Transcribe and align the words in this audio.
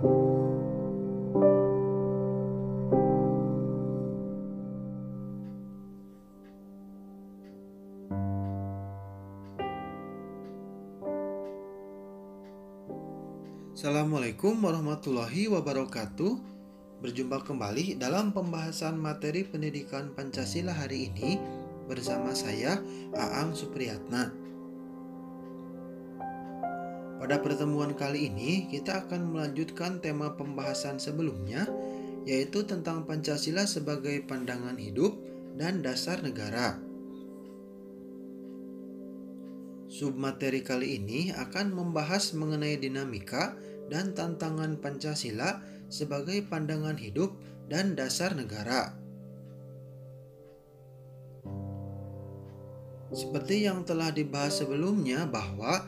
Assalamualaikum 0.00 0.16
warahmatullahi 14.64 15.52
wabarakatuh. 15.52 16.32
Berjumpa 17.04 17.44
kembali 17.44 18.00
dalam 18.00 18.32
pembahasan 18.32 18.96
materi 18.96 19.44
pendidikan 19.44 20.16
Pancasila 20.16 20.72
hari 20.72 21.12
ini 21.12 21.36
bersama 21.84 22.32
saya 22.32 22.80
Aang 23.12 23.52
Supriyatna. 23.52 24.49
Pada 27.20 27.36
pertemuan 27.36 27.92
kali 27.92 28.32
ini 28.32 28.64
kita 28.72 29.04
akan 29.04 29.36
melanjutkan 29.36 30.00
tema 30.00 30.40
pembahasan 30.40 30.96
sebelumnya 30.96 31.68
yaitu 32.24 32.64
tentang 32.64 33.04
Pancasila 33.04 33.68
sebagai 33.68 34.24
pandangan 34.24 34.80
hidup 34.80 35.20
dan 35.60 35.84
dasar 35.84 36.24
negara. 36.24 36.80
Submateri 39.92 40.64
kali 40.64 40.96
ini 40.96 41.28
akan 41.36 41.76
membahas 41.76 42.32
mengenai 42.32 42.80
dinamika 42.80 43.52
dan 43.92 44.16
tantangan 44.16 44.80
Pancasila 44.80 45.60
sebagai 45.92 46.40
pandangan 46.48 46.96
hidup 46.96 47.36
dan 47.68 48.00
dasar 48.00 48.32
negara. 48.32 48.96
Seperti 53.10 53.66
yang 53.66 53.82
telah 53.82 54.14
dibahas 54.14 54.62
sebelumnya 54.62 55.26
bahwa 55.26 55.82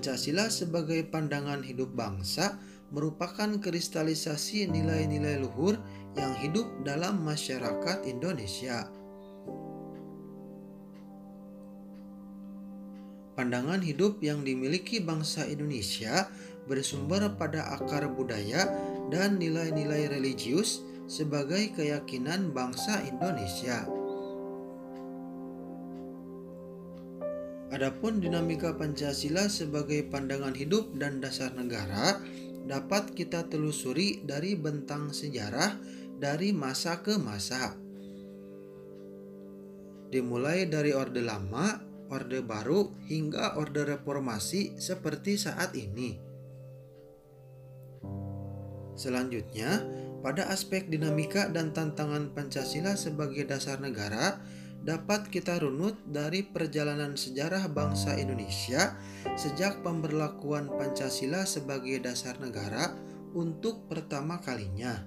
Pancasila 0.00 0.48
sebagai 0.48 1.04
pandangan 1.12 1.60
hidup 1.60 1.92
bangsa 1.92 2.56
merupakan 2.88 3.60
kristalisasi 3.60 4.64
nilai-nilai 4.72 5.36
luhur 5.44 5.76
yang 6.16 6.32
hidup 6.40 6.72
dalam 6.88 7.20
masyarakat 7.20 8.08
Indonesia. 8.08 8.88
Pandangan 13.36 13.84
hidup 13.84 14.24
yang 14.24 14.40
dimiliki 14.40 15.04
bangsa 15.04 15.44
Indonesia 15.44 16.32
bersumber 16.64 17.36
pada 17.36 17.68
akar 17.76 18.08
budaya 18.08 18.72
dan 19.12 19.36
nilai-nilai 19.36 20.08
religius 20.08 20.80
sebagai 21.12 21.76
keyakinan 21.76 22.56
bangsa 22.56 23.04
Indonesia. 23.04 23.99
Adapun 27.70 28.18
dinamika 28.18 28.74
Pancasila 28.74 29.46
sebagai 29.46 30.02
pandangan 30.10 30.54
hidup 30.58 30.90
dan 30.98 31.22
dasar 31.22 31.54
negara 31.54 32.18
dapat 32.66 33.14
kita 33.14 33.46
telusuri 33.46 34.26
dari 34.26 34.58
bentang 34.58 35.14
sejarah 35.14 35.78
dari 36.18 36.50
masa 36.50 36.98
ke 36.98 37.14
masa. 37.14 37.78
Dimulai 40.10 40.66
dari 40.66 40.90
Orde 40.90 41.22
Lama 41.22 41.90
Orde 42.10 42.42
Baru 42.42 42.90
hingga 43.06 43.54
Orde 43.54 43.86
Reformasi 43.86 44.74
seperti 44.82 45.38
saat 45.38 45.70
ini. 45.78 46.18
Selanjutnya, 48.98 49.80
pada 50.20 50.50
aspek 50.50 50.90
dinamika 50.90 51.48
dan 51.48 51.72
tantangan 51.72 52.34
Pancasila 52.34 52.98
sebagai 52.98 53.46
dasar 53.48 53.80
negara, 53.80 54.42
dapat 54.80 55.28
kita 55.28 55.60
runut 55.60 56.00
dari 56.08 56.40
perjalanan 56.40 57.12
sejarah 57.12 57.68
bangsa 57.68 58.16
Indonesia 58.16 58.96
sejak 59.36 59.84
pemberlakuan 59.84 60.72
Pancasila 60.72 61.44
sebagai 61.44 62.00
dasar 62.00 62.40
negara 62.40 62.96
untuk 63.36 63.84
pertama 63.86 64.40
kalinya. 64.40 65.04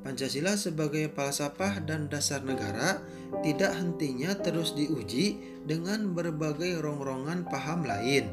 Pancasila 0.00 0.56
sebagai 0.56 1.12
falsafah 1.12 1.84
dan 1.84 2.08
dasar 2.08 2.40
negara 2.40 3.04
tidak 3.44 3.76
hentinya 3.76 4.32
terus 4.32 4.72
diuji 4.72 5.36
dengan 5.68 6.16
berbagai 6.16 6.80
rongrongan 6.80 7.44
paham 7.52 7.84
lain 7.84 8.32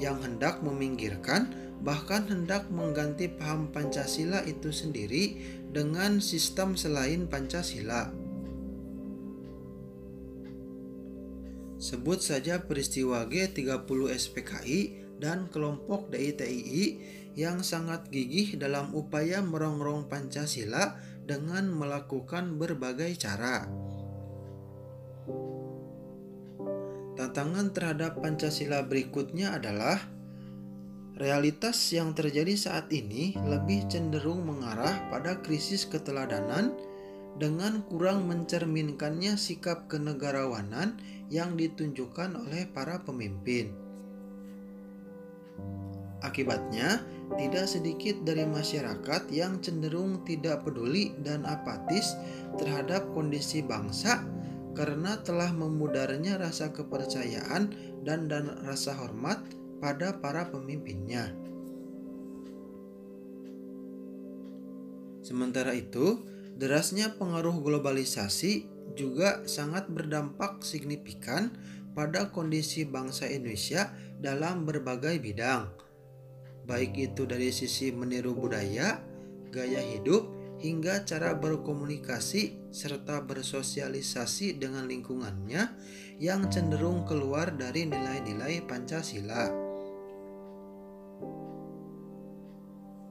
yang 0.00 0.18
hendak 0.24 0.64
meminggirkan 0.64 1.52
bahkan 1.80 2.28
hendak 2.28 2.68
mengganti 2.68 3.28
paham 3.28 3.72
Pancasila 3.72 4.44
itu 4.44 4.68
sendiri 4.68 5.40
dengan 5.72 6.20
sistem 6.20 6.76
selain 6.76 7.24
Pancasila. 7.28 8.12
Sebut 11.80 12.20
saja 12.20 12.60
peristiwa 12.60 13.24
G30 13.24 14.12
SPKI 14.12 14.80
dan 15.16 15.48
kelompok 15.48 16.12
DITII 16.12 16.84
yang 17.32 17.64
sangat 17.64 18.12
gigih 18.12 18.60
dalam 18.60 18.92
upaya 18.92 19.40
merongrong 19.40 20.04
Pancasila 20.04 21.00
dengan 21.24 21.72
melakukan 21.72 22.60
berbagai 22.60 23.16
cara. 23.16 23.64
Tantangan 27.20 27.76
terhadap 27.76 28.16
Pancasila 28.16 28.80
berikutnya 28.80 29.60
adalah 29.60 30.00
realitas 31.20 31.76
yang 31.92 32.16
terjadi 32.16 32.56
saat 32.56 32.88
ini 32.88 33.36
lebih 33.44 33.84
cenderung 33.92 34.48
mengarah 34.48 35.04
pada 35.12 35.36
krisis 35.44 35.84
keteladanan 35.84 36.72
dengan 37.36 37.84
kurang 37.92 38.24
mencerminkannya 38.24 39.36
sikap 39.36 39.84
kenegarawanan 39.92 40.96
yang 41.28 41.60
ditunjukkan 41.60 42.40
oleh 42.40 42.64
para 42.72 43.04
pemimpin. 43.04 43.68
Akibatnya, 46.24 47.04
tidak 47.36 47.68
sedikit 47.68 48.16
dari 48.24 48.48
masyarakat 48.48 49.28
yang 49.28 49.60
cenderung 49.60 50.24
tidak 50.24 50.64
peduli 50.64 51.12
dan 51.20 51.44
apatis 51.44 52.16
terhadap 52.56 53.12
kondisi 53.12 53.60
bangsa 53.60 54.24
karena 54.72 55.20
telah 55.20 55.50
memudarnya 55.52 56.38
rasa 56.38 56.70
kepercayaan 56.70 57.74
dan, 58.06 58.30
dan 58.30 58.50
rasa 58.64 58.96
hormat 58.96 59.42
pada 59.82 60.18
para 60.18 60.48
pemimpinnya. 60.48 61.32
Sementara 65.20 65.76
itu, 65.76 66.24
derasnya 66.56 67.14
pengaruh 67.20 67.60
globalisasi 67.60 68.66
juga 68.98 69.46
sangat 69.46 69.86
berdampak 69.86 70.66
signifikan 70.66 71.54
pada 71.94 72.32
kondisi 72.34 72.82
bangsa 72.82 73.30
Indonesia 73.30 73.92
dalam 74.18 74.66
berbagai 74.66 75.20
bidang 75.22 75.80
baik 76.70 76.94
itu 76.94 77.26
dari 77.26 77.50
sisi 77.50 77.90
meniru 77.90 78.30
budaya, 78.30 79.02
gaya 79.50 79.82
hidup, 79.82 80.30
hingga 80.60 81.02
cara 81.08 81.34
berkomunikasi 81.36 82.70
serta 82.70 83.24
bersosialisasi 83.24 84.60
dengan 84.60 84.86
lingkungannya 84.86 85.72
yang 86.20 86.46
cenderung 86.52 87.08
keluar 87.08 87.50
dari 87.56 87.88
nilai-nilai 87.88 88.62
Pancasila. 88.68 89.48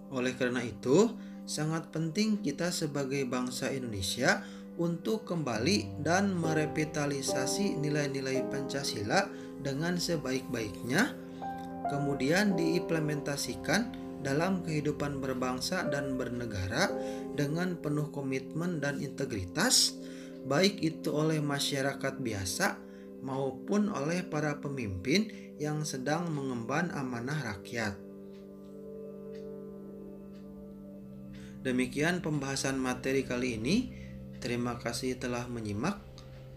Oleh 0.10 0.34
karena 0.38 0.66
itu, 0.66 1.14
sangat 1.50 1.90
penting 1.90 2.42
kita 2.42 2.70
sebagai 2.70 3.26
bangsa 3.26 3.74
Indonesia 3.74 4.46
untuk 4.78 5.26
kembali 5.26 6.02
dan 6.06 6.34
merevitalisasi 6.38 7.78
nilai-nilai 7.78 8.46
Pancasila 8.48 9.28
dengan 9.60 10.00
sebaik-baiknya 10.00 11.30
kemudian 11.90 12.54
diimplementasikan 12.54 14.09
dalam 14.20 14.62
kehidupan 14.64 15.24
berbangsa 15.24 15.88
dan 15.88 16.20
bernegara 16.20 16.92
dengan 17.36 17.80
penuh 17.80 18.12
komitmen 18.12 18.84
dan 18.84 19.00
integritas, 19.00 19.96
baik 20.48 20.80
itu 20.84 21.12
oleh 21.12 21.40
masyarakat 21.40 22.20
biasa 22.20 22.80
maupun 23.24 23.92
oleh 23.92 24.24
para 24.28 24.60
pemimpin 24.60 25.56
yang 25.60 25.84
sedang 25.84 26.32
mengemban 26.32 26.92
amanah 26.96 27.56
rakyat. 27.56 27.96
Demikian 31.60 32.24
pembahasan 32.24 32.80
materi 32.80 33.28
kali 33.28 33.60
ini. 33.60 33.92
Terima 34.40 34.80
kasih 34.80 35.20
telah 35.20 35.44
menyimak. 35.52 36.00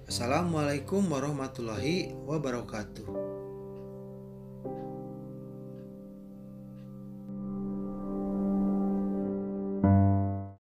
Assalamualaikum 0.06 1.02
warahmatullahi 1.10 2.14
wabarakatuh. 2.22 3.41